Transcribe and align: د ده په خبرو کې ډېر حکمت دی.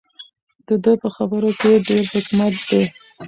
د 0.67 0.69
ده 0.83 0.91
په 1.01 1.09
خبرو 1.15 1.49
کې 1.59 1.71
ډېر 1.87 2.03
حکمت 2.13 2.53
دی. 2.69 2.83